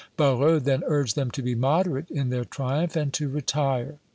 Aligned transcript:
Barrot 0.17 0.61
then 0.63 0.83
urged 0.87 1.15
them 1.15 1.29
to 1.29 1.43
be 1.43 1.53
moderate 1.53 2.09
in 2.09 2.31
their 2.31 2.43
triumph 2.43 2.95
and 2.95 3.13
to 3.13 3.29
retire. 3.29 3.99